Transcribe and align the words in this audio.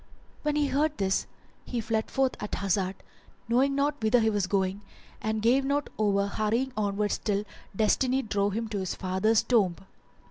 When 0.41 0.55
he 0.55 0.65
heard 0.65 0.97
this 0.97 1.27
he 1.63 1.79
fled 1.79 2.09
forth 2.09 2.31
at 2.41 2.55
hazard, 2.55 2.95
knowing 3.47 3.75
not 3.75 4.01
whither 4.01 4.19
he 4.19 4.31
was 4.31 4.47
going, 4.47 4.81
and 5.21 5.43
gave 5.43 5.63
not 5.63 5.91
over 5.99 6.25
hurrying 6.25 6.73
onwards 6.75 7.19
till 7.19 7.43
Destiny 7.75 8.23
drove 8.23 8.53
him 8.53 8.67
to 8.69 8.79
his 8.79 8.95
father's 8.95 9.43
tomb. 9.43 9.75